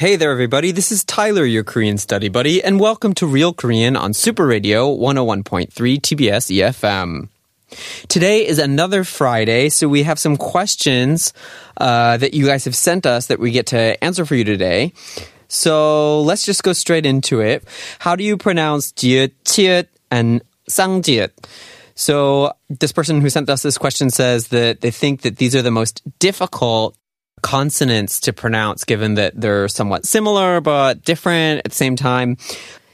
Hey 0.00 0.16
there, 0.16 0.30
everybody. 0.30 0.72
This 0.72 0.92
is 0.92 1.04
Tyler, 1.04 1.44
your 1.44 1.62
Korean 1.62 1.98
study 1.98 2.30
buddy, 2.30 2.64
and 2.64 2.80
welcome 2.80 3.12
to 3.16 3.26
Real 3.26 3.52
Korean 3.52 3.96
on 3.96 4.14
Super 4.14 4.46
Radio 4.46 4.88
101.3 4.96 5.68
TBS 5.68 6.48
EFM. 6.56 7.28
Today 8.08 8.46
is 8.46 8.58
another 8.58 9.04
Friday, 9.04 9.68
so 9.68 9.88
we 9.88 10.04
have 10.04 10.18
some 10.18 10.38
questions 10.38 11.34
uh, 11.76 12.16
that 12.16 12.32
you 12.32 12.46
guys 12.46 12.64
have 12.64 12.74
sent 12.74 13.04
us 13.04 13.26
that 13.26 13.38
we 13.38 13.50
get 13.50 13.66
to 13.66 14.02
answer 14.02 14.24
for 14.24 14.36
you 14.36 14.42
today. 14.42 14.94
So 15.48 16.22
let's 16.22 16.46
just 16.46 16.62
go 16.62 16.72
straight 16.72 17.04
into 17.04 17.42
it. 17.42 17.68
How 17.98 18.16
do 18.16 18.24
you 18.24 18.38
pronounce 18.38 18.92
jiet, 18.92 19.88
and 20.10 20.42
sangjiet? 20.66 21.32
So 21.94 22.54
this 22.70 22.92
person 22.92 23.20
who 23.20 23.28
sent 23.28 23.50
us 23.50 23.60
this 23.60 23.76
question 23.76 24.08
says 24.08 24.48
that 24.48 24.80
they 24.80 24.92
think 24.92 25.20
that 25.20 25.36
these 25.36 25.54
are 25.54 25.60
the 25.60 25.70
most 25.70 26.00
difficult 26.18 26.96
consonants 27.42 28.20
to 28.20 28.32
pronounce 28.32 28.84
given 28.84 29.14
that 29.14 29.38
they're 29.40 29.68
somewhat 29.68 30.04
similar 30.04 30.60
but 30.60 31.04
different 31.04 31.62
at 31.64 31.70
the 31.70 31.76
same 31.76 31.96
time. 31.96 32.36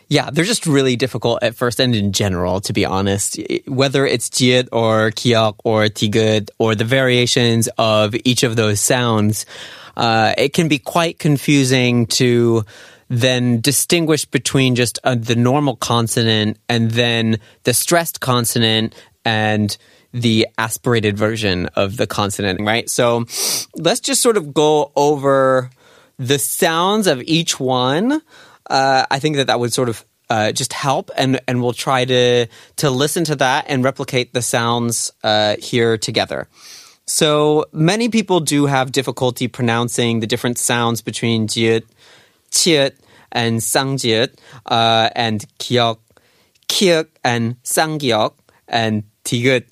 Yeah, 0.09 0.30
they're 0.30 0.45
just 0.45 0.66
really 0.66 0.95
difficult 0.95 1.42
at 1.42 1.56
first 1.56 1.80
and 1.80 1.95
in 1.95 2.12
general, 2.12 2.60
to 2.60 2.73
be 2.73 2.84
honest. 2.84 3.40
Whether 3.66 4.07
it's 4.07 4.29
jiet 4.29 4.68
or 4.70 5.10
kiok 5.10 5.57
or 5.65 5.87
tigud 5.87 6.51
or 6.59 6.76
the 6.76 6.85
variations 6.85 7.68
of 7.76 8.15
each 8.24 8.45
of 8.45 8.54
those 8.54 8.80
sounds, 8.80 9.46
uh, 9.96 10.32
it 10.38 10.52
can 10.52 10.68
be 10.68 10.79
quite 10.79 11.18
confusing 11.18 12.07
to 12.07 12.65
then 13.09 13.60
distinguish 13.60 14.24
between 14.24 14.74
just 14.74 14.98
uh, 15.04 15.15
the 15.15 15.37
normal 15.37 15.76
consonant 15.76 16.59
and 16.68 16.92
then 16.92 17.38
the 17.65 17.74
stressed 17.74 18.20
consonant 18.20 18.95
and 19.24 19.76
the 20.16 20.48
aspirated 20.56 21.18
version 21.18 21.66
of 21.76 21.98
the 21.98 22.06
consonant, 22.06 22.60
right? 22.62 22.88
So 22.88 23.26
let's 23.76 24.00
just 24.00 24.23
sort 24.23 24.38
of 24.38 24.54
go 24.54 24.90
over 24.96 25.70
the 26.18 26.38
sounds 26.38 27.06
of 27.06 27.23
each 27.23 27.60
one. 27.60 28.23
Uh, 28.68 29.04
I 29.10 29.18
think 29.18 29.36
that 29.36 29.48
that 29.48 29.60
would 29.60 29.74
sort 29.74 29.90
of 29.90 30.04
uh, 30.30 30.52
just 30.52 30.73
help, 30.73 31.10
and 31.16 31.38
and 31.46 31.62
we'll 31.62 31.74
try 31.74 32.04
to 32.06 32.46
to 32.76 32.90
listen 32.90 33.24
to 33.24 33.36
that 33.36 33.66
and 33.68 33.84
replicate 33.84 34.32
the 34.32 34.42
sounds 34.42 35.12
uh, 35.23 35.56
here 35.58 35.98
together. 35.98 36.48
So 37.06 37.66
many 37.73 38.08
people 38.08 38.40
do 38.40 38.66
have 38.66 38.90
difficulty 38.90 39.48
pronouncing 39.48 40.20
the 40.20 40.26
different 40.26 40.58
sounds 40.58 41.02
between 41.02 41.46
jiet, 41.46 41.84
chiet, 42.51 42.98
and 43.30 43.60
sangjiet, 43.60 44.34
uh, 44.64 45.10
and 45.14 45.45
kiok, 45.58 45.98
kiok, 46.68 47.06
and 47.23 47.62
sanggyok, 47.62 48.32
and 48.66 49.04
tigut, 49.24 49.66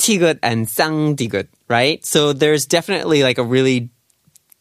tigut, 0.00 0.38
and 0.42 0.66
sangdigut, 0.66 1.48
right? 1.68 2.04
So 2.04 2.32
there's 2.32 2.66
definitely 2.66 3.22
like 3.22 3.38
a 3.38 3.44
really 3.44 3.90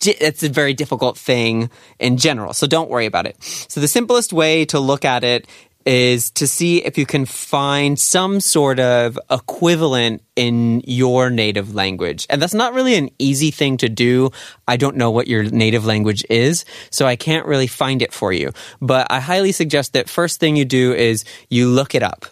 it's 0.02 0.44
a 0.44 0.50
very 0.50 0.74
difficult 0.74 1.18
thing 1.18 1.70
in 2.00 2.18
general. 2.18 2.54
So 2.54 2.68
don't 2.68 2.90
worry 2.90 3.06
about 3.06 3.26
it. 3.26 3.36
So 3.44 3.82
the 3.82 3.88
simplest 3.88 4.32
way 4.32 4.64
to 4.66 4.80
look 4.80 5.04
at 5.04 5.26
it 5.26 5.46
is 5.86 6.30
to 6.32 6.46
see 6.46 6.84
if 6.84 6.98
you 6.98 7.06
can 7.06 7.26
find 7.26 7.98
some 7.98 8.40
sort 8.40 8.80
of 8.80 9.18
equivalent 9.32 10.22
in 10.36 10.82
your 10.86 11.30
native 11.30 11.74
language. 11.74 12.28
And 12.30 12.42
that's 12.42 12.54
not 12.54 12.74
really 12.74 12.96
an 12.96 13.10
easy 13.18 13.50
thing 13.50 13.78
to 13.78 13.90
do. 13.90 14.30
I 14.68 14.78
don't 14.78 14.98
know 14.98 15.10
what 15.10 15.28
your 15.28 15.44
native 15.44 15.86
language 15.86 16.24
is, 16.30 16.64
so 16.92 17.06
I 17.06 17.16
can't 17.16 17.46
really 17.46 17.68
find 17.68 18.02
it 18.02 18.14
for 18.14 18.32
you. 18.32 18.52
But 18.82 19.08
I 19.10 19.20
highly 19.20 19.52
suggest 19.52 19.94
that 19.94 20.10
first 20.10 20.40
thing 20.40 20.56
you 20.56 20.66
do 20.66 20.94
is 20.94 21.26
you 21.50 21.68
look 21.68 21.96
it 21.96 22.04
up 22.04 22.26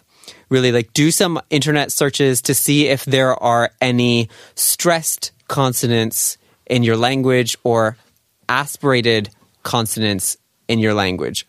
really 0.48 0.72
like 0.72 0.92
do 0.92 1.10
some 1.10 1.40
internet 1.50 1.92
searches 1.92 2.42
to 2.42 2.54
see 2.54 2.88
if 2.88 3.04
there 3.04 3.34
are 3.42 3.70
any 3.80 4.28
stressed 4.54 5.32
consonants 5.48 6.38
in 6.66 6.82
your 6.82 6.96
language 6.96 7.56
or 7.64 7.96
aspirated 8.48 9.30
consonants 9.62 10.36
in 10.68 10.78
your 10.78 10.94
language. 10.94 11.46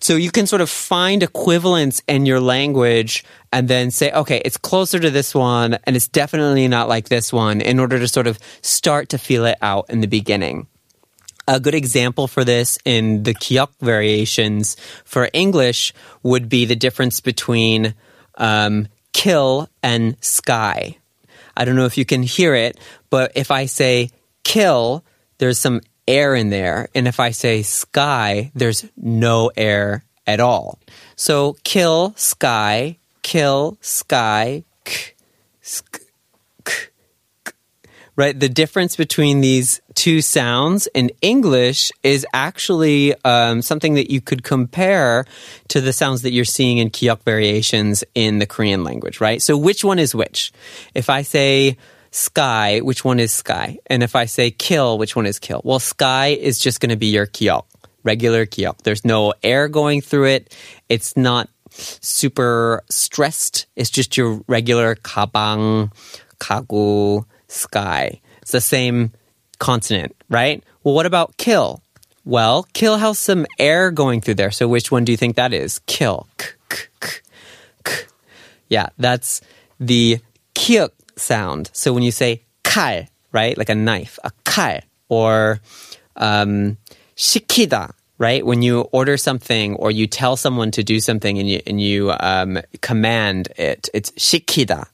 So 0.00 0.14
you 0.14 0.30
can 0.30 0.46
sort 0.46 0.62
of 0.62 0.70
find 0.70 1.22
equivalents 1.22 2.02
in 2.06 2.24
your 2.24 2.40
language 2.40 3.24
and 3.52 3.66
then 3.66 3.90
say, 3.90 4.12
okay, 4.12 4.40
it's 4.44 4.56
closer 4.56 4.98
to 4.98 5.10
this 5.10 5.34
one 5.34 5.78
and 5.84 5.96
it's 5.96 6.06
definitely 6.06 6.68
not 6.68 6.88
like 6.88 7.08
this 7.08 7.32
one 7.32 7.60
in 7.60 7.80
order 7.80 7.98
to 7.98 8.06
sort 8.06 8.26
of 8.26 8.38
start 8.62 9.08
to 9.10 9.18
feel 9.18 9.44
it 9.44 9.58
out 9.60 9.86
in 9.88 10.00
the 10.00 10.06
beginning. 10.06 10.68
A 11.48 11.58
good 11.58 11.74
example 11.74 12.28
for 12.28 12.44
this 12.44 12.78
in 12.84 13.22
the 13.22 13.34
Kiok 13.34 13.70
variations 13.80 14.76
for 15.04 15.30
English 15.32 15.94
would 16.22 16.48
be 16.48 16.66
the 16.66 16.76
difference 16.76 17.20
between 17.20 17.94
um, 18.38 18.88
kill 19.12 19.68
and 19.82 20.16
sky. 20.24 20.96
I 21.56 21.64
don't 21.64 21.76
know 21.76 21.86
if 21.86 21.98
you 21.98 22.04
can 22.04 22.22
hear 22.22 22.54
it, 22.54 22.78
but 23.10 23.32
if 23.34 23.50
I 23.50 23.66
say 23.66 24.10
kill, 24.44 25.04
there's 25.38 25.58
some 25.58 25.80
air 26.06 26.34
in 26.34 26.50
there. 26.50 26.88
And 26.94 27.06
if 27.06 27.20
I 27.20 27.30
say 27.30 27.62
sky, 27.62 28.50
there's 28.54 28.86
no 28.96 29.50
air 29.56 30.04
at 30.26 30.40
all. 30.40 30.78
So 31.16 31.56
kill, 31.64 32.14
sky, 32.16 32.98
kill, 33.22 33.76
sky, 33.80 34.64
k, 34.84 35.14
sk. 35.60 35.97
Right? 38.18 38.38
The 38.38 38.48
difference 38.48 38.96
between 38.96 39.42
these 39.42 39.80
two 39.94 40.22
sounds 40.22 40.88
in 40.88 41.12
English 41.22 41.92
is 42.02 42.26
actually 42.34 43.14
um, 43.24 43.62
something 43.62 43.94
that 43.94 44.10
you 44.10 44.20
could 44.20 44.42
compare 44.42 45.24
to 45.68 45.80
the 45.80 45.92
sounds 45.92 46.22
that 46.22 46.32
you're 46.32 46.44
seeing 46.44 46.78
in 46.78 46.90
Kiok 46.90 47.22
variations 47.22 48.02
in 48.16 48.40
the 48.40 48.46
Korean 48.46 48.82
language, 48.82 49.20
right? 49.20 49.40
So 49.40 49.56
which 49.56 49.84
one 49.84 50.00
is 50.00 50.16
which? 50.16 50.50
If 50.96 51.08
I 51.08 51.22
say, 51.22 51.76
sky, 52.10 52.80
which 52.80 53.04
one 53.04 53.20
is 53.20 53.32
sky? 53.32 53.78
And 53.86 54.02
if 54.02 54.16
I 54.16 54.24
say 54.24 54.50
kill, 54.50 54.98
which 54.98 55.14
one 55.14 55.26
is 55.26 55.38
kill? 55.38 55.60
Well, 55.62 55.78
sky 55.78 56.28
is 56.28 56.58
just 56.58 56.80
going 56.80 56.90
to 56.90 56.96
be 56.96 57.06
your 57.06 57.26
kiok, 57.26 57.66
regular 58.02 58.46
kiok. 58.46 58.78
There's 58.82 59.04
no 59.04 59.32
air 59.44 59.68
going 59.68 60.00
through 60.00 60.26
it. 60.26 60.56
It's 60.88 61.16
not 61.16 61.50
super 61.70 62.82
stressed. 62.90 63.66
It's 63.76 63.90
just 63.90 64.16
your 64.16 64.42
regular 64.48 64.96
kabang, 64.96 65.92
kagu, 66.40 67.24
sky. 67.48 68.20
It's 68.42 68.52
the 68.52 68.60
same 68.60 69.12
consonant, 69.58 70.14
right? 70.28 70.62
Well, 70.84 70.94
what 70.94 71.06
about 71.06 71.36
kill? 71.36 71.82
Well, 72.24 72.66
kill 72.74 72.98
has 72.98 73.18
some 73.18 73.46
air 73.58 73.90
going 73.90 74.20
through 74.20 74.34
there. 74.34 74.50
So 74.50 74.68
which 74.68 74.90
one 74.90 75.04
do 75.04 75.12
you 75.12 75.16
think 75.16 75.36
that 75.36 75.52
is? 75.52 75.80
Kill. 75.86 76.28
K, 76.36 76.48
k, 76.68 76.84
k, 77.00 77.18
k. 77.84 77.94
Yeah, 78.68 78.88
that's 78.98 79.40
the 79.80 80.18
kill 80.54 80.90
sound. 81.16 81.70
So 81.72 81.92
when 81.92 82.02
you 82.02 82.12
say 82.12 82.42
kai, 82.64 83.08
right, 83.32 83.56
like 83.56 83.70
a 83.70 83.74
knife, 83.74 84.18
a 84.24 84.30
kai, 84.44 84.82
or 85.08 85.60
um, 86.16 86.76
shikida, 87.16 87.92
right? 88.18 88.44
When 88.44 88.62
you 88.62 88.82
order 88.92 89.16
something 89.16 89.74
or 89.76 89.90
you 89.90 90.06
tell 90.06 90.36
someone 90.36 90.70
to 90.72 90.82
do 90.82 91.00
something 91.00 91.38
and 91.38 91.48
you 91.48 91.60
and 91.66 91.80
you 91.80 92.12
um, 92.20 92.58
command 92.82 93.48
it, 93.56 93.88
it's 93.94 94.10
shikida, 94.12 94.86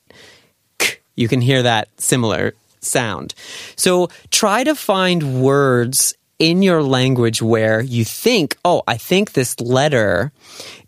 you 1.14 1.28
can 1.28 1.40
hear 1.40 1.62
that 1.62 1.88
similar 1.98 2.54
sound. 2.80 3.34
So 3.76 4.08
try 4.30 4.64
to 4.64 4.74
find 4.74 5.42
words 5.42 6.14
in 6.38 6.62
your 6.62 6.82
language 6.82 7.40
where 7.40 7.80
you 7.80 8.04
think, 8.04 8.56
oh, 8.64 8.82
I 8.86 8.96
think 8.96 9.32
this 9.32 9.58
letter 9.60 10.32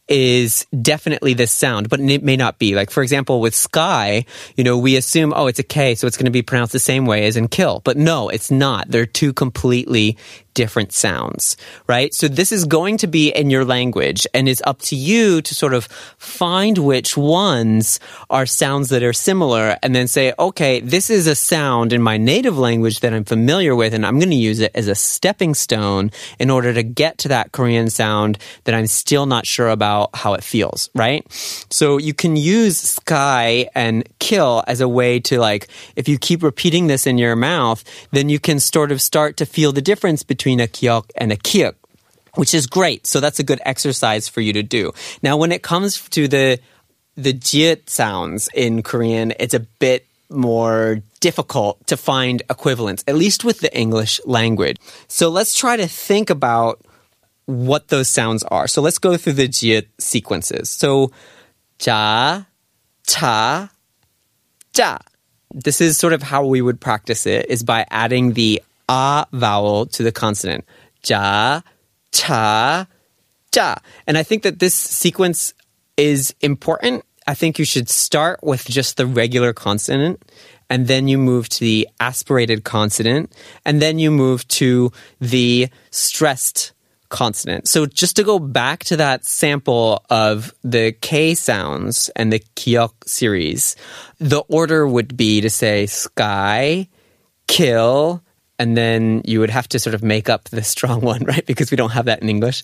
is 0.09 0.67
definitely 0.81 1.35
this 1.35 1.51
sound, 1.51 1.89
but 1.89 1.99
it 1.99 2.23
may 2.23 2.37
not 2.37 2.59
be. 2.59 2.75
Like, 2.75 2.91
for 2.91 3.03
example, 3.03 3.41
with 3.41 3.55
sky, 3.55 4.25
you 4.57 4.63
know, 4.63 4.79
we 4.79 4.97
assume, 4.97 5.33
oh, 5.35 5.47
it's 5.47 5.59
a 5.59 5.65
K, 5.65 5.95
so 5.95 6.07
it's 6.07 6.17
going 6.17 6.27
to 6.27 6.31
be 6.31 6.43
pronounced 6.43 6.73
the 6.73 6.79
same 6.79 7.07
way 7.07 7.27
as 7.27 7.37
in 7.37 7.49
kill. 7.49 7.81
But 7.85 7.97
no, 7.97 8.29
it's 8.29 8.51
not. 8.51 8.89
They're 8.89 9.07
two 9.07 9.33
completely 9.33 10.17
different 10.57 10.91
sounds, 10.91 11.55
right? 11.87 12.15
So 12.15 12.29
this 12.29 12.51
is 12.51 12.65
going 12.65 12.97
to 12.99 13.07
be 13.07 13.29
in 13.29 13.51
your 13.51 13.65
language 13.65 14.27
and 14.33 14.49
it's 14.49 14.63
up 14.65 14.81
to 14.89 14.97
you 14.97 15.43
to 15.43 15.55
sort 15.55 15.75
of 15.75 15.85
find 16.17 16.79
which 16.79 17.15
ones 17.15 18.01
are 18.31 18.47
sounds 18.47 18.89
that 18.89 19.03
are 19.03 19.13
similar 19.13 19.77
and 19.83 19.95
then 19.95 20.09
say, 20.09 20.33
okay, 20.39 20.81
this 20.81 21.11
is 21.11 21.27
a 21.27 21.35
sound 21.35 21.93
in 21.93 22.01
my 22.01 22.17
native 22.17 22.57
language 22.57 23.01
that 23.01 23.13
I'm 23.13 23.25
familiar 23.25 23.77
with 23.77 23.93
and 23.93 24.07
I'm 24.07 24.19
going 24.19 24.31
to 24.31 24.37
use 24.51 24.61
it 24.61 24.73
as 24.75 24.89
a 24.89 24.95
stepping 24.95 25.53
stone 25.55 26.11
in 26.39 26.49
order 26.49 26.73
to 26.73 26.83
get 26.83 27.19
to 27.19 27.29
that 27.29 27.53
Korean 27.53 27.91
sound 27.91 28.39
that 28.65 28.75
I'm 28.75 28.87
still 28.87 29.27
not 29.27 29.47
sure 29.47 29.69
about 29.69 30.17
how 30.17 30.33
it 30.33 30.43
feels, 30.43 30.89
right? 30.95 31.23
So 31.71 31.99
you 31.99 32.15
can 32.15 32.35
use 32.35 32.79
sky 32.79 33.69
and 33.75 34.09
kill 34.21 34.65
as 34.67 34.81
a 34.81 34.89
way 34.89 35.21
to 35.21 35.39
like, 35.39 35.69
if 35.97 36.09
you 36.09 36.17
keep 36.17 36.43
repeating 36.43 36.87
this 36.87 37.07
in 37.07 37.19
your 37.19 37.37
mouth, 37.37 37.85
then 38.11 38.31
you 38.31 38.41
can 38.41 38.59
sort 38.59 38.91
of 38.91 39.03
start 39.03 39.37
to 39.37 39.45
feel 39.45 39.73
the 39.73 39.83
difference 39.83 40.23
between 40.23 40.46
between 40.47 40.61
a 40.61 40.69
kiok 40.69 41.11
and 41.17 41.33
a 41.33 41.37
kiek. 41.37 41.75
which 42.37 42.55
is 42.55 42.67
great. 42.67 43.07
So 43.07 43.19
that's 43.19 43.41
a 43.41 43.43
good 43.43 43.61
exercise 43.65 44.29
for 44.29 44.43
you 44.43 44.53
to 44.53 44.63
do. 44.63 44.93
Now, 45.23 45.39
when 45.39 45.53
it 45.53 45.63
comes 45.63 46.07
to 46.11 46.29
the 46.29 46.61
the 47.17 47.33
jiet 47.33 47.89
sounds 47.89 48.51
in 48.55 48.83
Korean, 48.83 49.33
it's 49.41 49.55
a 49.55 49.65
bit 49.81 50.05
more 50.29 51.01
difficult 51.21 51.81
to 51.87 51.97
find 51.97 52.43
equivalents, 52.51 53.03
at 53.09 53.17
least 53.17 53.43
with 53.43 53.61
the 53.61 53.73
English 53.73 54.21
language. 54.27 54.77
So 55.09 55.31
let's 55.31 55.57
try 55.57 55.79
to 55.79 55.89
think 55.89 56.29
about 56.29 56.85
what 57.47 57.89
those 57.89 58.09
sounds 58.13 58.45
are. 58.53 58.69
So 58.69 58.83
let's 58.83 58.99
go 58.99 59.17
through 59.17 59.41
the 59.41 59.49
jiet 59.49 59.87
sequences. 59.99 60.69
So 60.69 61.11
ja, 61.81 62.45
cha, 63.07 63.71
ja. 64.77 64.99
This 65.55 65.81
is 65.81 65.97
sort 65.97 66.13
of 66.13 66.23
how 66.23 66.45
we 66.45 66.61
would 66.61 66.81
practice 66.85 67.25
it 67.25 67.47
is 67.49 67.65
by 67.65 67.87
adding 67.89 68.35
the 68.35 68.61
a 68.89 69.27
vowel 69.33 69.87
to 69.87 70.03
the 70.03 70.13
consonant. 70.13 70.65
Ja, 71.05 71.61
cha, 72.13 72.87
ja. 73.55 73.77
And 74.07 74.19
I 74.19 74.23
think 74.23 74.43
that 74.43 74.59
this 74.59 74.75
sequence 74.75 75.55
is 75.97 76.35
important. 76.41 77.05
I 77.27 77.35
think 77.35 77.59
you 77.59 77.65
should 77.65 77.89
start 77.89 78.41
with 78.43 78.67
just 78.67 78.97
the 78.97 79.07
regular 79.07 79.53
consonant 79.53 80.23
and 80.69 80.87
then 80.87 81.09
you 81.09 81.19
move 81.19 81.49
to 81.49 81.61
the 81.61 81.89
aspirated 82.01 82.65
consonant 82.65 83.33
and 83.65 83.81
then 83.81 83.99
you 83.99 84.11
move 84.11 84.47
to 84.49 84.93
the 85.21 85.69
stressed 85.91 86.73
consonant. 87.09 87.69
So 87.69 87.87
just 87.87 88.17
to 88.17 88.25
go 88.25 88.39
back 88.39 88.85
to 88.85 88.97
that 88.97 89.25
sample 89.25 90.05
of 90.11 90.53
the 90.63 90.93
K 90.93 91.35
sounds 91.35 92.11
and 92.17 92.33
the 92.33 92.41
Kyok 92.57 92.93
series, 93.07 93.77
the 94.19 94.41
order 94.49 94.87
would 94.87 95.17
be 95.17 95.41
to 95.41 95.51
say 95.51 95.87
sky, 95.87 96.89
kill, 97.47 98.23
and 98.59 98.77
then 98.77 99.23
you 99.25 99.41
would 99.41 99.51
have 99.51 99.69
to 99.69 99.79
sort 99.79 99.95
of 99.95 100.03
make 100.03 100.29
up 100.29 100.45
the 100.45 100.63
strong 100.75 101.01
one, 101.01 101.25
right? 101.25 101.47
Because 101.47 101.71
we 101.71 101.77
don't 101.77 101.91
have 101.91 102.07
that 102.07 102.23
in 102.23 102.29
English. 102.29 102.63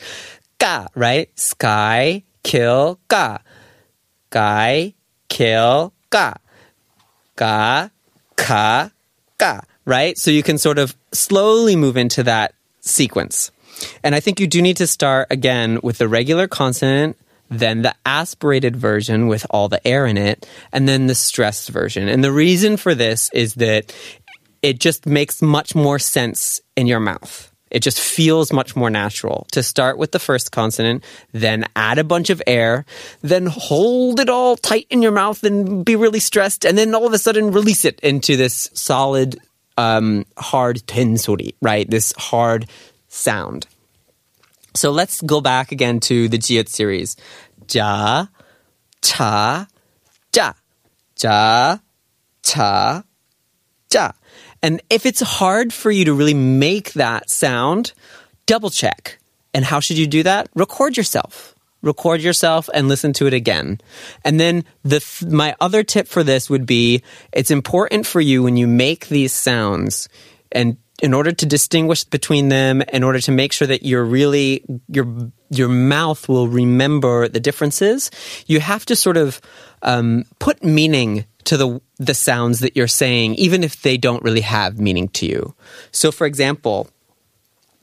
Ka, 0.58 0.88
right? 0.94 1.28
Sky, 1.38 2.22
kill, 2.42 2.98
ka. 3.08 3.40
Guy, 4.30 4.94
kill, 5.28 5.92
ka. 6.10 6.34
Ka, 7.36 7.90
ka, 8.36 8.90
ka, 9.38 9.60
right? 9.84 10.18
So 10.18 10.30
you 10.30 10.42
can 10.42 10.58
sort 10.58 10.78
of 10.78 10.94
slowly 11.12 11.76
move 11.76 11.96
into 11.96 12.22
that 12.24 12.54
sequence. 12.80 13.50
And 14.02 14.14
I 14.14 14.20
think 14.20 14.38
you 14.40 14.46
do 14.46 14.62
need 14.62 14.76
to 14.76 14.86
start 14.86 15.28
again 15.30 15.80
with 15.82 15.98
the 15.98 16.08
regular 16.08 16.46
consonant, 16.46 17.16
then 17.48 17.82
the 17.82 17.94
aspirated 18.06 18.76
version 18.76 19.26
with 19.28 19.46
all 19.50 19.68
the 19.68 19.86
air 19.86 20.06
in 20.06 20.16
it, 20.16 20.46
and 20.72 20.88
then 20.88 21.06
the 21.06 21.14
stressed 21.14 21.68
version. 21.68 22.08
And 22.08 22.22
the 22.22 22.32
reason 22.32 22.76
for 22.76 22.94
this 22.94 23.30
is 23.32 23.54
that 23.54 23.94
it 24.62 24.78
just 24.78 25.06
makes 25.06 25.42
much 25.42 25.74
more 25.74 25.98
sense 25.98 26.60
in 26.76 26.86
your 26.86 27.00
mouth. 27.00 27.52
It 27.70 27.82
just 27.82 27.98
feels 27.98 28.52
much 28.52 28.76
more 28.76 28.90
natural 28.90 29.46
to 29.52 29.62
start 29.62 29.96
with 29.96 30.12
the 30.12 30.18
first 30.18 30.52
consonant, 30.52 31.02
then 31.32 31.64
add 31.74 31.98
a 31.98 32.04
bunch 32.04 32.28
of 32.28 32.42
air, 32.46 32.84
then 33.22 33.46
hold 33.46 34.20
it 34.20 34.28
all 34.28 34.56
tight 34.56 34.86
in 34.90 35.00
your 35.00 35.10
mouth 35.10 35.42
and 35.42 35.82
be 35.82 35.96
really 35.96 36.20
stressed, 36.20 36.66
and 36.66 36.76
then 36.76 36.94
all 36.94 37.06
of 37.06 37.14
a 37.14 37.18
sudden 37.18 37.50
release 37.50 37.86
it 37.86 37.98
into 38.00 38.36
this 38.36 38.70
solid, 38.74 39.38
um, 39.78 40.26
hard 40.36 40.82
tensori, 40.86 41.54
right? 41.62 41.88
This 41.88 42.12
hard 42.18 42.68
sound. 43.08 43.66
So 44.74 44.90
let's 44.90 45.22
go 45.22 45.40
back 45.40 45.72
again 45.72 46.00
to 46.00 46.28
the 46.28 46.38
jiet 46.38 46.68
series. 46.68 47.16
Ja, 47.70 48.26
cha, 49.00 49.66
ja, 50.34 50.52
ja, 51.22 51.78
cha, 52.42 53.02
ja. 53.90 54.12
And 54.62 54.80
if 54.88 55.06
it's 55.06 55.20
hard 55.20 55.72
for 55.72 55.90
you 55.90 56.04
to 56.04 56.14
really 56.14 56.34
make 56.34 56.92
that 56.92 57.30
sound, 57.30 57.92
double 58.46 58.70
check. 58.70 59.18
And 59.54 59.64
how 59.64 59.80
should 59.80 59.98
you 59.98 60.06
do 60.06 60.22
that? 60.22 60.48
Record 60.54 60.96
yourself. 60.96 61.54
Record 61.82 62.20
yourself 62.20 62.70
and 62.72 62.88
listen 62.88 63.12
to 63.14 63.26
it 63.26 63.34
again. 63.34 63.80
And 64.24 64.38
then 64.38 64.64
the 64.84 65.04
my 65.28 65.56
other 65.60 65.82
tip 65.82 66.06
for 66.06 66.22
this 66.22 66.48
would 66.48 66.64
be 66.64 67.02
it's 67.32 67.50
important 67.50 68.06
for 68.06 68.20
you 68.20 68.44
when 68.44 68.56
you 68.56 68.68
make 68.68 69.08
these 69.08 69.32
sounds 69.32 70.08
and 70.52 70.76
in 71.02 71.12
order 71.12 71.32
to 71.32 71.44
distinguish 71.44 72.04
between 72.04 72.48
them, 72.48 72.80
in 72.80 73.02
order 73.02 73.18
to 73.18 73.32
make 73.32 73.52
sure 73.52 73.66
that 73.66 73.82
you're 73.82 74.04
really 74.04 74.64
your 74.88 75.32
your 75.50 75.68
mouth 75.68 76.28
will 76.28 76.46
remember 76.46 77.26
the 77.26 77.40
differences, 77.40 78.10
you 78.46 78.60
have 78.60 78.86
to 78.86 78.94
sort 78.94 79.16
of 79.16 79.40
um, 79.82 80.24
put 80.38 80.62
meaning 80.62 81.26
to 81.44 81.56
the 81.56 81.80
the 81.98 82.14
sounds 82.14 82.60
that 82.60 82.76
you're 82.76 82.88
saying, 82.88 83.34
even 83.36 83.62
if 83.62 83.82
they 83.82 83.96
don't 83.96 84.22
really 84.22 84.40
have 84.40 84.78
meaning 84.78 85.08
to 85.08 85.26
you. 85.26 85.54
So, 85.90 86.10
for 86.10 86.26
example, 86.26 86.88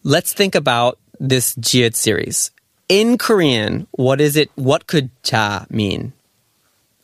let's 0.03 0.33
think 0.33 0.55
about 0.55 0.99
this 1.19 1.55
jiet 1.55 1.95
series. 1.95 2.51
In 2.87 3.17
Korean, 3.17 3.87
what 3.91 4.19
is 4.19 4.35
it? 4.35 4.49
What 4.55 4.87
could 4.87 5.09
cha 5.23 5.65
mean 5.69 6.13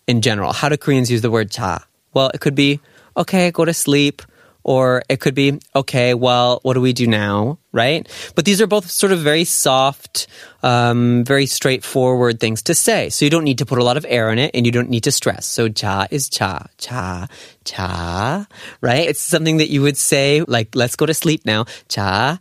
in 0.07 0.22
general? 0.22 0.54
How 0.54 0.69
do 0.69 0.78
Koreans 0.78 1.12
use 1.12 1.22
the 1.22 1.31
word 1.31 1.52
cha? 1.52 1.86
Well, 2.13 2.30
it 2.34 2.42
could 2.42 2.56
be 2.56 2.80
okay, 3.18 3.52
go 3.52 3.66
to 3.66 3.74
sleep 3.74 4.22
or 4.66 5.04
it 5.08 5.20
could 5.22 5.36
be, 5.36 5.60
okay, 5.76 6.16
well, 6.16 6.60
what 6.64 6.74
do 6.74 6.82
we 6.82 6.92
do 6.92 7.06
now? 7.06 7.60
Right? 7.72 8.10
But 8.34 8.46
these 8.46 8.60
are 8.62 8.68
both 8.68 8.90
sort 8.90 9.12
of 9.12 9.20
very 9.20 9.44
soft, 9.44 10.26
um, 10.64 11.24
very 11.24 11.46
straightforward 11.46 12.40
things 12.40 12.64
to 12.64 12.74
say. 12.74 13.10
So 13.10 13.26
you 13.26 13.32
don't 13.32 13.44
need 13.44 13.60
to 13.60 13.66
put 13.66 13.78
a 13.78 13.84
lot 13.84 13.96
of 13.96 14.08
air 14.10 14.32
in 14.32 14.40
it 14.40 14.52
and 14.56 14.66
you 14.66 14.72
don't 14.72 14.90
need 14.90 15.04
to 15.04 15.12
stress. 15.12 15.46
So 15.46 15.70
cha 15.70 16.08
is 16.10 16.30
cha, 16.30 16.66
cha, 16.80 17.28
cha, 17.64 18.48
right? 18.82 19.08
It's 19.08 19.22
something 19.22 19.58
that 19.58 19.70
you 19.70 19.84
would 19.84 19.98
say, 19.98 20.42
like, 20.48 20.74
let's 20.74 20.96
go 20.96 21.06
to 21.06 21.14
sleep 21.14 21.46
now. 21.46 21.66
Cha, 21.88 22.40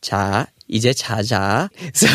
cha, 0.00 0.46
이제 0.71 0.93
자자. 0.93 1.69
So 1.93 2.07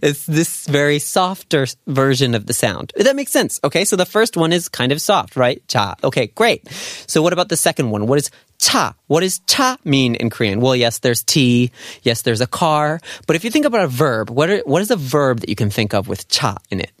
it's 0.00 0.24
this 0.26 0.66
very 0.66 0.98
softer 0.98 1.66
version 1.86 2.34
of 2.34 2.46
the 2.46 2.54
sound. 2.54 2.92
That 2.96 3.16
makes 3.16 3.32
sense. 3.32 3.60
Okay. 3.64 3.84
So 3.84 3.96
the 3.96 4.06
first 4.06 4.36
one 4.36 4.52
is 4.52 4.68
kind 4.68 4.92
of 4.92 5.00
soft, 5.00 5.36
right? 5.36 5.60
자. 5.66 5.94
Okay. 6.04 6.28
Great. 6.28 6.68
So 7.06 7.20
what 7.20 7.32
about 7.32 7.48
the 7.48 7.56
second 7.56 7.90
one? 7.90 8.06
What 8.06 8.18
is 8.18 8.30
cha? 8.58 8.94
What 9.08 9.20
does 9.20 9.40
cha 9.46 9.76
mean 9.84 10.14
in 10.14 10.30
Korean? 10.30 10.60
Well, 10.60 10.76
yes, 10.76 10.98
there's 10.98 11.22
tea. 11.22 11.72
Yes, 12.02 12.22
there's 12.22 12.40
a 12.40 12.46
car. 12.46 13.00
But 13.26 13.36
if 13.36 13.44
you 13.44 13.50
think 13.50 13.66
about 13.66 13.84
a 13.84 13.88
verb, 13.88 14.30
what, 14.30 14.50
are, 14.50 14.62
what 14.64 14.82
is 14.82 14.90
a 14.90 14.96
verb 14.96 15.40
that 15.40 15.48
you 15.48 15.56
can 15.56 15.70
think 15.70 15.92
of 15.92 16.06
with 16.06 16.28
cha 16.28 16.58
in 16.70 16.80
it? 16.80 16.92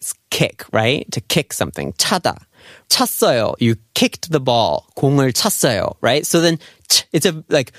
It's 0.00 0.14
kick, 0.30 0.64
right? 0.72 1.10
To 1.12 1.20
kick 1.20 1.52
something. 1.52 1.92
차다. 1.94 2.38
찼어요. 2.88 3.54
You 3.58 3.76
kicked 3.94 4.30
the 4.30 4.40
ball. 4.40 4.86
공을 4.96 5.32
찼어요, 5.32 5.96
right? 6.00 6.26
So 6.26 6.40
then 6.40 6.58
it's 7.11 7.25
a 7.25 7.43
like 7.49 7.71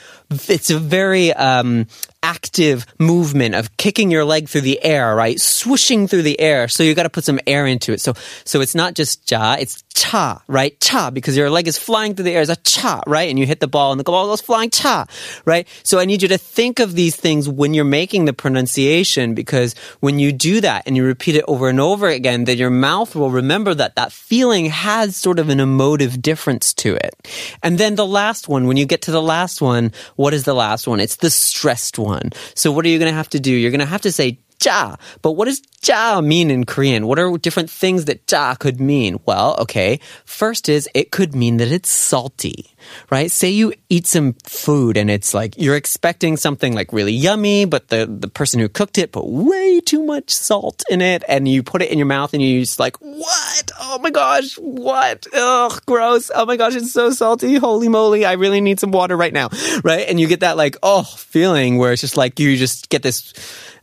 it's 0.48 0.70
a 0.70 0.78
very 0.78 1.32
um, 1.32 1.86
active 2.22 2.86
movement 2.98 3.54
of 3.54 3.76
kicking 3.76 4.10
your 4.10 4.24
leg 4.24 4.48
through 4.48 4.60
the 4.60 4.82
air, 4.84 5.14
right? 5.14 5.36
Swooshing 5.36 6.08
through 6.08 6.22
the 6.22 6.38
air. 6.40 6.68
So 6.68 6.82
you 6.82 6.94
got 6.94 7.02
to 7.02 7.10
put 7.10 7.24
some 7.24 7.40
air 7.46 7.66
into 7.66 7.92
it. 7.92 8.00
So 8.00 8.14
so 8.44 8.60
it's 8.60 8.74
not 8.74 8.94
just 8.94 9.30
ja, 9.30 9.56
it's 9.58 9.82
cha, 9.94 10.42
right? 10.46 10.78
Cha 10.80 11.10
because 11.10 11.36
your 11.36 11.50
leg 11.50 11.68
is 11.68 11.78
flying 11.78 12.14
through 12.14 12.24
the 12.24 12.32
air. 12.32 12.42
It's 12.42 12.50
a 12.50 12.56
cha, 12.56 13.02
right? 13.06 13.28
And 13.28 13.38
you 13.38 13.46
hit 13.46 13.60
the 13.60 13.68
ball 13.68 13.92
and 13.92 14.00
the 14.00 14.04
ball 14.04 14.26
goes 14.26 14.40
flying 14.40 14.70
cha, 14.70 15.06
right? 15.44 15.66
So 15.82 15.98
I 15.98 16.04
need 16.04 16.22
you 16.22 16.28
to 16.28 16.38
think 16.38 16.80
of 16.80 16.94
these 16.94 17.16
things 17.16 17.48
when 17.48 17.74
you're 17.74 17.84
making 17.84 18.24
the 18.24 18.32
pronunciation 18.32 19.34
because 19.34 19.74
when 20.00 20.18
you 20.18 20.32
do 20.32 20.60
that 20.60 20.84
and 20.86 20.96
you 20.96 21.04
repeat 21.04 21.36
it 21.36 21.44
over 21.48 21.68
and 21.68 21.80
over 21.80 22.08
again, 22.08 22.44
then 22.44 22.58
your 22.58 22.70
mouth 22.70 23.14
will 23.14 23.30
remember 23.30 23.74
that 23.74 23.96
that 23.96 24.12
feeling 24.12 24.66
has 24.66 25.16
sort 25.16 25.38
of 25.38 25.48
an 25.48 25.60
emotive 25.60 26.22
difference 26.22 26.72
to 26.74 26.94
it. 26.94 27.14
And 27.62 27.78
then 27.78 27.96
the 27.96 28.06
last 28.06 28.48
one, 28.48 28.66
when 28.66 28.76
you 28.76 28.86
get 28.86 29.01
to 29.02 29.10
the 29.10 29.22
last 29.22 29.60
one, 29.60 29.92
what 30.16 30.34
is 30.34 30.44
the 30.44 30.54
last 30.54 30.86
one? 30.86 31.00
It's 31.00 31.16
the 31.16 31.30
stressed 31.30 31.98
one. 31.98 32.30
So 32.54 32.72
what 32.72 32.84
are 32.84 32.88
you 32.88 32.98
going 32.98 33.10
to 33.10 33.16
have 33.16 33.30
to 33.30 33.40
do? 33.40 33.52
You're 33.52 33.70
going 33.70 33.80
to 33.80 33.86
have 33.86 34.02
to 34.02 34.12
say 34.12 34.38
ja. 34.64 34.96
But 35.22 35.32
what 35.32 35.46
does 35.46 35.62
ja 35.84 36.20
mean 36.20 36.50
in 36.50 36.64
Korean? 36.64 37.06
What 37.06 37.18
are 37.18 37.36
different 37.38 37.70
things 37.70 38.06
that 38.06 38.30
ja 38.30 38.54
could 38.54 38.80
mean? 38.80 39.18
Well, 39.26 39.56
okay. 39.60 40.00
First 40.24 40.68
is 40.68 40.88
it 40.94 41.10
could 41.10 41.34
mean 41.34 41.58
that 41.58 41.72
it's 41.72 41.90
salty, 41.90 42.71
right? 43.10 43.30
Say 43.30 43.50
you 43.50 43.72
eat 43.88 44.06
some 44.06 44.34
food 44.44 44.96
and 44.96 45.10
it's 45.10 45.34
like 45.34 45.58
you're 45.58 45.76
expecting 45.76 46.36
something 46.36 46.74
like 46.74 46.92
really 46.92 47.12
yummy, 47.12 47.64
but 47.64 47.88
the, 47.88 48.06
the 48.06 48.28
person 48.28 48.60
who 48.60 48.68
cooked 48.68 48.98
it 48.98 49.12
put 49.12 49.26
way 49.26 49.80
too 49.80 50.04
much 50.04 50.30
salt 50.30 50.82
in 50.90 51.00
it 51.00 51.22
and 51.28 51.48
you 51.48 51.62
put 51.62 51.82
it 51.82 51.90
in 51.90 51.98
your 51.98 52.06
mouth 52.06 52.32
and 52.34 52.42
you're 52.42 52.60
just 52.60 52.80
like, 52.80 52.96
what? 52.98 53.70
Oh 53.80 53.98
my 54.00 54.10
gosh, 54.10 54.54
what? 54.54 55.26
Ugh, 55.32 55.82
gross. 55.86 56.30
Oh 56.34 56.46
my 56.46 56.56
gosh, 56.56 56.74
it's 56.74 56.92
so 56.92 57.10
salty. 57.10 57.56
Holy 57.56 57.88
moly. 57.88 58.24
I 58.24 58.32
really 58.32 58.60
need 58.60 58.80
some 58.80 58.90
water 58.90 59.16
right 59.16 59.32
now, 59.32 59.48
right? 59.84 60.06
And 60.08 60.18
you 60.20 60.26
get 60.26 60.40
that 60.40 60.56
like, 60.56 60.76
oh, 60.82 61.02
feeling 61.02 61.78
where 61.78 61.92
it's 61.92 62.00
just 62.00 62.16
like 62.16 62.38
you 62.38 62.56
just 62.56 62.88
get 62.88 63.02
this 63.02 63.32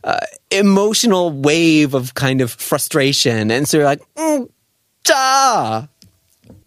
uh, 0.04 0.20
emotional 0.50 1.30
wave 1.30 1.94
of 1.94 2.14
kind 2.14 2.40
of 2.40 2.50
frustration. 2.50 3.50
And 3.50 3.68
so 3.68 3.78
you're 3.78 3.86
like, 3.86 4.02
mm. 4.14 4.48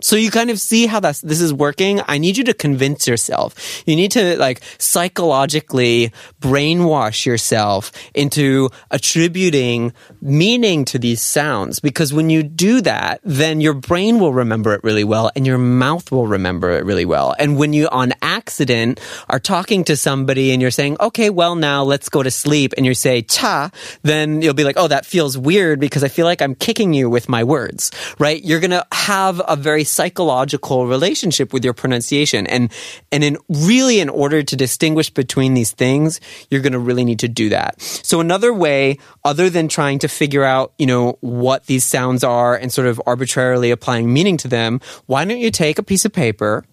So 0.04 0.18
you 0.18 0.32
kind 0.32 0.50
of 0.50 0.60
see 0.60 0.86
how 0.86 1.00
that's, 1.00 1.22
this 1.22 1.40
is 1.40 1.54
working. 1.54 2.02
I 2.10 2.18
need 2.18 2.36
you 2.36 2.44
to 2.44 2.54
convince 2.54 3.08
yourself. 3.08 3.84
You 3.88 3.96
need 3.96 4.12
to 4.12 4.38
like 4.38 4.62
psychologically 4.78 6.12
brainwash 6.42 7.26
yourself 7.26 7.90
into 8.14 8.70
attributing 8.92 9.94
meaning 10.22 10.84
to 10.86 11.00
these 11.00 11.22
sounds. 11.22 11.80
Because 11.80 12.14
when 12.14 12.30
you 12.30 12.44
do 12.44 12.82
that, 12.82 13.22
then 13.24 13.62
your 13.62 13.74
brain 13.74 14.20
will 14.20 14.34
remember 14.34 14.74
it 14.74 14.84
really 14.84 15.06
well 15.06 15.32
and 15.38 15.48
your 15.48 15.58
mouth 15.58 16.12
will 16.12 16.28
remember 16.28 16.72
it 16.72 16.84
really 16.84 17.06
well. 17.06 17.34
And 17.40 17.58
when 17.58 17.72
you 17.72 17.88
on 17.90 18.12
accident 18.22 19.00
are 19.30 19.40
talking 19.40 19.86
to 19.86 19.96
somebody 19.96 20.52
and 20.52 20.62
you're 20.62 20.70
saying, 20.70 20.98
okay, 21.00 21.30
well 21.30 21.56
now 21.56 21.84
let's 21.84 22.10
go 22.10 22.22
to 22.22 22.32
sleep 22.32 22.74
and 22.76 22.86
you 22.86 22.94
say 22.94 23.22
cha, 23.22 23.72
then 24.02 24.42
you'll 24.42 24.54
be 24.54 24.66
like, 24.66 24.76
oh, 24.78 24.90
that 24.90 25.06
feels 25.06 25.38
weird 25.38 25.80
because 25.80 26.04
I 26.04 26.10
feel 26.10 26.26
like 26.26 26.42
I'm 26.42 26.56
kicking 26.56 26.94
you 26.94 27.10
with 27.10 27.30
my 27.30 27.46
words, 27.46 27.90
right? 28.20 28.44
You're 28.44 28.60
going 28.60 28.72
to 28.72 28.86
have 28.92 29.42
a 29.48 29.56
very 29.56 29.86
psychological 29.94 30.88
relationship 30.88 31.54
with 31.54 31.64
your 31.64 31.74
pronunciation. 31.74 32.48
And, 32.48 32.72
and 33.12 33.24
in 33.24 33.38
really 33.50 34.00
in 34.00 34.10
order 34.10 34.44
to 34.44 34.56
distinguish 34.56 35.10
between 35.10 35.54
these 35.54 35.72
things, 35.72 36.20
you're 36.50 36.62
going 36.62 36.74
to 36.74 36.80
really 36.80 37.06
need 37.06 37.20
to 37.20 37.28
do 37.28 37.50
that. 37.50 37.82
So 37.82 38.20
another 38.20 38.54
way, 38.54 38.98
other 39.24 39.50
than 39.50 39.68
trying 39.68 40.00
to 40.00 40.08
figure 40.08 40.44
out, 40.44 40.74
you 40.78 40.86
know, 40.86 41.18
what 41.22 41.66
these 41.68 41.86
sounds 41.86 42.24
are 42.24 42.56
and 42.56 42.72
sort 42.72 42.88
of 42.88 43.02
arbitrarily 43.06 43.72
applying 43.72 44.12
meaning 44.12 44.38
to 44.38 44.48
them, 44.48 44.82
why 45.06 45.26
don't 45.26 45.38
you 45.38 45.52
take 45.52 45.80
a 45.80 45.84
piece 45.84 46.06
of 46.06 46.14
paper 46.14 46.66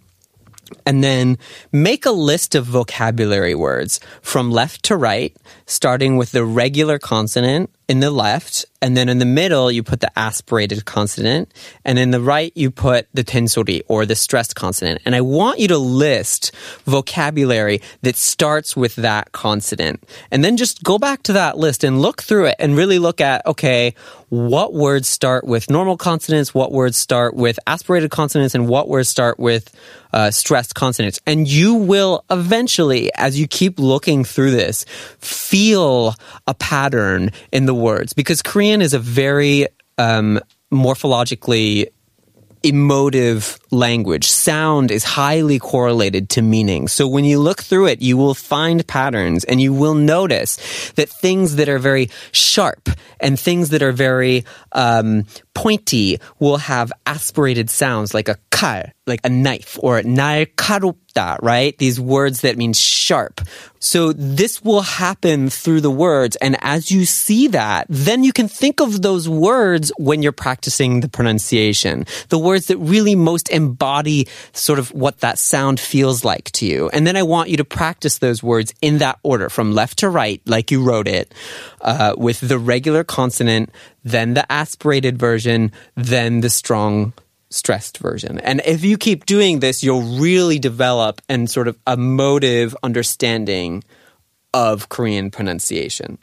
and 0.86 1.02
then 1.02 1.36
make 1.72 2.06
a 2.06 2.10
list 2.10 2.54
of 2.54 2.64
vocabulary 2.64 3.54
words 3.54 4.00
from 4.22 4.50
left 4.50 4.84
to 4.84 4.96
right, 4.96 5.36
starting 5.66 6.16
with 6.16 6.32
the 6.32 6.44
regular 6.44 6.98
consonant 6.98 7.70
in 7.88 8.00
the 8.00 8.10
left, 8.10 8.64
and 8.82 8.96
then 8.96 9.08
in 9.08 9.18
the 9.18 9.26
middle 9.26 9.70
you 9.70 9.82
put 9.82 10.00
the 10.00 10.18
aspirated 10.18 10.84
consonant, 10.84 11.52
and 11.84 11.98
in 11.98 12.10
the 12.10 12.20
right 12.20 12.52
you 12.54 12.70
put 12.70 13.08
the 13.12 13.24
tensori 13.24 13.82
or 13.88 14.06
the 14.06 14.14
stressed 14.14 14.54
consonant. 14.54 15.00
And 15.04 15.14
I 15.14 15.20
want 15.20 15.58
you 15.58 15.68
to 15.68 15.78
list 15.78 16.54
vocabulary 16.84 17.80
that 18.02 18.16
starts 18.16 18.76
with 18.76 18.96
that 18.96 19.32
consonant. 19.32 20.02
And 20.30 20.44
then 20.44 20.56
just 20.56 20.82
go 20.82 20.98
back 20.98 21.22
to 21.24 21.32
that 21.34 21.58
list 21.58 21.84
and 21.84 22.00
look 22.00 22.22
through 22.22 22.46
it 22.46 22.56
and 22.58 22.76
really 22.76 22.98
look 22.98 23.20
at, 23.20 23.44
okay, 23.46 23.94
what 24.30 24.72
words 24.72 25.08
start 25.08 25.44
with 25.44 25.68
normal 25.68 25.96
consonants, 25.96 26.54
what 26.54 26.70
words 26.70 26.96
start 26.96 27.34
with 27.34 27.58
aspirated 27.66 28.12
consonants, 28.12 28.54
and 28.54 28.68
what 28.68 28.88
words 28.88 29.08
start 29.08 29.40
with 29.40 29.74
uh, 30.12 30.30
stressed 30.30 30.74
consonants. 30.74 31.20
And 31.26 31.48
you 31.48 31.74
will 31.74 32.24
eventually, 32.30 33.10
as 33.14 33.38
you 33.38 33.48
keep 33.48 33.78
looking 33.78 34.24
through 34.24 34.52
this, 34.52 34.84
feel 35.18 36.14
a 36.46 36.54
pattern 36.54 37.32
in 37.50 37.66
the 37.66 37.74
words 37.74 38.12
because 38.12 38.40
Korean 38.40 38.69
is 38.78 38.94
a 38.94 38.98
very 38.98 39.66
um, 39.98 40.38
morphologically 40.72 41.88
emotive 42.62 43.58
language. 43.70 44.28
Sound 44.28 44.90
is 44.90 45.04
highly 45.04 45.58
correlated 45.58 46.28
to 46.30 46.42
meaning. 46.42 46.88
So 46.88 47.08
when 47.08 47.24
you 47.24 47.40
look 47.40 47.62
through 47.62 47.86
it, 47.86 48.02
you 48.02 48.16
will 48.16 48.34
find 48.34 48.86
patterns 48.86 49.44
and 49.44 49.60
you 49.60 49.72
will 49.72 49.94
notice 49.94 50.56
that 50.92 51.08
things 51.08 51.56
that 51.56 51.68
are 51.68 51.78
very 51.78 52.10
sharp 52.32 52.90
and 53.18 53.38
things 53.40 53.70
that 53.70 53.82
are 53.82 53.92
very 53.92 54.44
um, 54.72 55.24
pointy 55.54 56.18
will 56.38 56.58
have 56.58 56.92
aspirated 57.06 57.70
sounds 57.70 58.12
like 58.12 58.28
a 58.28 58.36
like 59.06 59.20
a 59.24 59.28
knife 59.28 59.78
or 59.82 60.00
narkarupta, 60.02 61.38
right? 61.42 61.76
These 61.78 61.98
words 61.98 62.42
that 62.42 62.56
mean 62.56 62.72
sharp. 62.72 63.40
So 63.78 64.12
this 64.12 64.62
will 64.62 64.82
happen 64.82 65.48
through 65.48 65.80
the 65.80 65.90
words. 65.90 66.36
And 66.36 66.56
as 66.60 66.90
you 66.90 67.06
see 67.06 67.48
that, 67.48 67.86
then 67.88 68.24
you 68.24 68.32
can 68.32 68.46
think 68.46 68.80
of 68.80 69.00
those 69.00 69.28
words 69.28 69.90
when 69.98 70.22
you're 70.22 70.32
practicing 70.32 71.00
the 71.00 71.08
pronunciation. 71.08 72.04
The 72.28 72.38
words 72.38 72.66
that 72.66 72.76
really 72.76 73.14
most 73.14 73.48
embody 73.48 74.28
sort 74.52 74.78
of 74.78 74.92
what 74.92 75.20
that 75.20 75.38
sound 75.38 75.80
feels 75.80 76.24
like 76.24 76.50
to 76.52 76.66
you. 76.66 76.90
And 76.90 77.06
then 77.06 77.16
I 77.16 77.22
want 77.22 77.48
you 77.48 77.56
to 77.56 77.64
practice 77.64 78.18
those 78.18 78.42
words 78.42 78.74
in 78.82 78.98
that 78.98 79.18
order 79.22 79.48
from 79.48 79.72
left 79.72 80.00
to 80.00 80.10
right, 80.10 80.42
like 80.46 80.70
you 80.70 80.84
wrote 80.84 81.08
it, 81.08 81.34
uh, 81.80 82.14
with 82.18 82.40
the 82.40 82.58
regular 82.58 83.02
consonant, 83.02 83.70
then 84.04 84.34
the 84.34 84.50
aspirated 84.52 85.18
version, 85.18 85.72
then 85.96 86.42
the 86.42 86.50
strong 86.50 87.14
stressed 87.50 87.98
version. 87.98 88.38
And 88.40 88.62
if 88.64 88.84
you 88.84 88.96
keep 88.96 89.26
doing 89.26 89.60
this, 89.60 89.82
you'll 89.82 90.18
really 90.18 90.58
develop 90.58 91.20
and 91.28 91.50
sort 91.50 91.68
of 91.68 91.76
a 91.86 91.96
motive 91.96 92.76
understanding 92.82 93.84
of 94.54 94.88
Korean 94.88 95.30
pronunciation. 95.30 96.18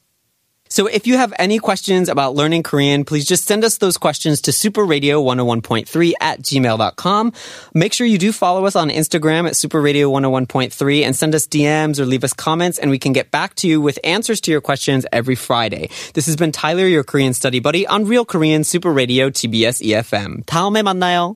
So 0.72 0.86
if 0.86 1.06
you 1.06 1.18
have 1.18 1.34
any 1.38 1.58
questions 1.58 2.08
about 2.08 2.34
learning 2.34 2.62
Korean, 2.62 3.04
please 3.04 3.26
just 3.26 3.44
send 3.44 3.62
us 3.62 3.76
those 3.76 3.98
questions 3.98 4.40
to 4.48 4.52
superradio101.3 4.52 6.12
at 6.18 6.40
gmail.com. 6.40 7.32
Make 7.74 7.92
sure 7.92 8.06
you 8.06 8.16
do 8.16 8.32
follow 8.32 8.64
us 8.64 8.74
on 8.74 8.88
Instagram 8.88 9.46
at 9.46 9.52
superradio101.3 9.52 11.04
and 11.04 11.14
send 11.14 11.34
us 11.34 11.46
DMs 11.46 11.98
or 11.98 12.06
leave 12.06 12.24
us 12.24 12.32
comments 12.32 12.78
and 12.78 12.90
we 12.90 12.98
can 12.98 13.12
get 13.12 13.30
back 13.30 13.54
to 13.56 13.68
you 13.68 13.82
with 13.82 13.98
answers 14.02 14.40
to 14.40 14.50
your 14.50 14.62
questions 14.62 15.04
every 15.12 15.34
Friday. 15.34 15.90
This 16.14 16.24
has 16.24 16.36
been 16.36 16.52
Tyler, 16.52 16.86
your 16.86 17.04
Korean 17.04 17.34
study 17.34 17.60
buddy 17.60 17.86
on 17.86 18.06
Real 18.06 18.24
Korean 18.24 18.64
Super 18.64 18.90
Radio 18.90 19.28
TBS 19.28 19.82
EFM. 19.82 20.42
다음에 20.46 20.80
만나요. 20.80 21.34